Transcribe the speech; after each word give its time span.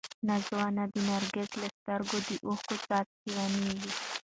نازو 0.27 0.55
انا 0.67 0.83
د 0.91 0.95
نرګس 1.07 1.49
له 1.61 1.67
سترګو 1.75 2.17
د 2.27 2.29
اوښکو 2.47 2.75
څاڅکي 2.85 3.29
ویني. 3.33 3.75